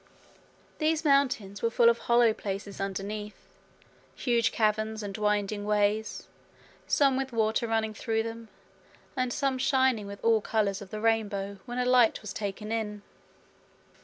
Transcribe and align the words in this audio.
These 0.79 1.05
mountains 1.05 1.61
were 1.61 1.69
full 1.69 1.87
of 1.87 1.99
hollow 1.99 2.33
places 2.33 2.81
underneath; 2.81 3.35
huge 4.15 4.51
caverns, 4.51 5.03
and 5.03 5.15
winding 5.15 5.63
ways, 5.63 6.27
some 6.87 7.17
with 7.17 7.31
water 7.31 7.67
running 7.67 7.93
through 7.93 8.23
them, 8.23 8.49
and 9.15 9.31
some 9.31 9.59
shining 9.59 10.07
with 10.07 10.19
all 10.23 10.41
colours 10.41 10.81
of 10.81 10.89
the 10.89 11.01
rainbow 11.01 11.59
when 11.65 11.77
a 11.77 11.85
light 11.85 12.19
was 12.23 12.33
taken 12.33 12.71
in. 12.71 13.03